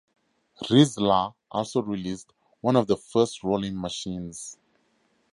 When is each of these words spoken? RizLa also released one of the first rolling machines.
RizLa 0.63 1.35
also 1.51 1.83
released 1.83 2.33
one 2.61 2.75
of 2.75 2.87
the 2.87 2.97
first 2.97 3.43
rolling 3.43 3.79
machines. 3.79 4.57